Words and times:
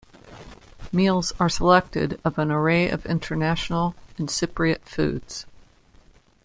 Meals 0.91 1.31
are 1.39 1.47
selected 1.47 2.19
of 2.25 2.39
an 2.39 2.49
array 2.51 2.89
of 2.89 3.05
international 3.05 3.93
and 4.17 4.29
Cypriot 4.29 4.81
foods. 4.81 5.45